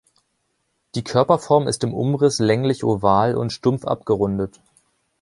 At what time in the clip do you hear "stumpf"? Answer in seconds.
3.53-3.85